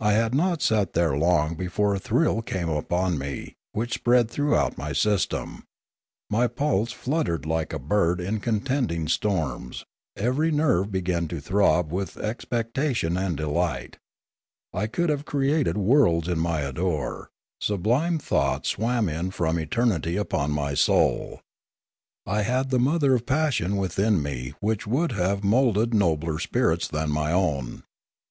I 0.00 0.12
had 0.14 0.34
not 0.34 0.62
sat 0.62 0.94
there 0.94 1.14
long 1.18 1.54
before 1.54 1.94
a 1.94 1.98
thrill 1.98 2.40
came 2.40 2.70
upon 2.70 3.18
me 3.18 3.54
which 3.72 3.92
spread 3.92 4.30
throughout 4.30 4.78
my 4.78 4.94
system; 4.94 5.64
my 6.30 6.46
pulse 6.46 6.90
fluttered 6.90 7.44
like 7.44 7.74
a 7.74 7.78
bird 7.78 8.18
in 8.18 8.40
contending 8.40 9.08
storms; 9.08 9.84
every 10.16 10.50
nerve 10.50 10.90
began 10.90 11.28
to 11.28 11.38
throb 11.38 11.92
with 11.92 12.16
expectation 12.16 13.18
and 13.18 13.36
delight; 13.36 13.98
I 14.72 14.86
could 14.86 15.10
have 15.10 15.26
created 15.26 15.76
worlds 15.76 16.28
in 16.28 16.38
my 16.38 16.64
ardour; 16.64 17.28
sublime 17.60 18.18
thoughts 18.18 18.70
swam 18.70 19.06
in 19.10 19.30
from 19.30 19.58
eternity 19.60 20.16
upon 20.16 20.50
my 20.50 20.72
soul; 20.72 21.42
I 22.24 22.40
had 22.40 22.70
the 22.70 22.78
mother 22.78 23.18
passion 23.18 23.76
within 23.76 24.22
me 24.22 24.54
which 24.60 24.86
would 24.86 25.12
have 25.12 25.44
moulded 25.44 25.92
nobler 25.92 26.38
spirits 26.38 26.88
than 26.88 27.10
my 27.10 27.32
own. 27.32 27.82